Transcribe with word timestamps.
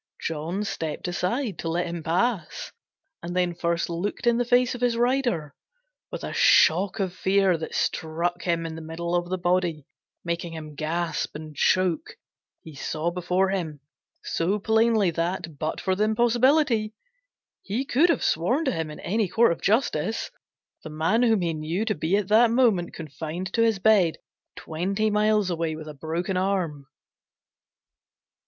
John 0.19 0.63
stepped 0.63 1.07
aside 1.07 1.59
to 1.59 1.69
let 1.69 1.85
him 1.85 2.01
pass, 2.01 2.71
and 3.21 3.35
then 3.35 3.53
first 3.53 3.87
looked 3.87 4.25
in 4.25 4.37
the 4.39 4.43
face 4.45 4.73
of 4.73 4.81
his 4.81 4.97
rider: 4.97 5.53
with 6.11 6.23
a 6.23 6.33
shock 6.33 6.99
of 6.99 7.13
fear 7.13 7.55
that 7.55 7.75
struck 7.75 8.41
him 8.41 8.65
in 8.65 8.73
the 8.73 8.81
middle 8.81 9.13
of 9.13 9.29
the 9.29 9.37
body, 9.37 9.85
making 10.23 10.53
him 10.53 10.73
gasp 10.73 11.35
and 11.35 11.55
choke, 11.55 12.17
he 12.63 12.73
saw 12.73 13.11
before 13.11 13.49
him 13.49 13.79
so 14.23 14.57
plainly 14.57 15.11
that, 15.11 15.59
but 15.59 15.79
for 15.79 15.93
the 15.93 16.03
impossibility, 16.05 16.95
he 17.61 17.85
could 17.85 18.09
have 18.09 18.23
sworn 18.23 18.65
to 18.65 18.71
him 18.71 18.89
in 18.89 18.99
any 19.01 19.27
court 19.27 19.51
of 19.51 19.61
justice 19.61 20.31
the 20.83 20.89
man 20.89 21.21
whom 21.21 21.41
he 21.41 21.53
knew 21.53 21.85
to 21.85 21.93
be 21.93 22.17
at 22.17 22.27
that 22.27 22.49
moment 22.49 22.91
confined 22.95 23.53
to 23.53 23.61
his 23.61 23.77
bed, 23.77 24.17
twenty 24.55 25.11
miles 25.11 25.51
away, 25.51 25.75
with 25.75 25.87
a 25.87 25.93
broken 25.93 26.37
arm. 26.37 26.87